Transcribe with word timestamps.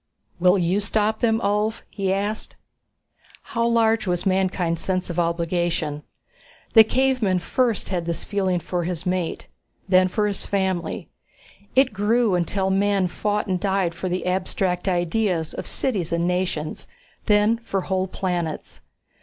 "Will 0.39 0.57
you 0.57 0.79
stop 0.79 1.19
them, 1.19 1.39
Ulv?" 1.41 1.83
he 1.87 2.11
asked. 2.11 2.55
How 3.53 3.67
large 3.67 4.07
was 4.07 4.25
mankind's 4.25 4.81
sense 4.81 5.11
of 5.11 5.19
obligation? 5.19 6.01
The 6.73 6.83
caveman 6.83 7.37
first 7.37 7.89
had 7.89 8.07
this 8.07 8.23
feeling 8.23 8.59
for 8.61 8.83
his 8.83 9.05
mate, 9.05 9.45
then 9.87 10.07
for 10.07 10.25
his 10.25 10.43
family. 10.43 11.09
It 11.75 11.93
grew 11.93 12.33
until 12.33 12.71
men 12.71 13.07
fought 13.09 13.45
and 13.45 13.59
died 13.59 13.93
for 13.93 14.09
the 14.09 14.25
abstract 14.25 14.87
ideas 14.87 15.53
of 15.53 15.67
cities 15.67 16.11
and 16.11 16.27
nations, 16.27 16.87
then 17.27 17.59
for 17.59 17.81
whole 17.81 18.07
planets. 18.07 18.81